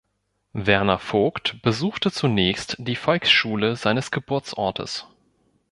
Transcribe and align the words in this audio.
Werner 0.53 0.97
Vogt 0.97 1.61
besuchte 1.61 2.11
zunächst 2.11 2.75
die 2.79 2.95
Volksschule 2.95 3.75
seines 3.75 4.09
Geburtsortes. 4.09 5.05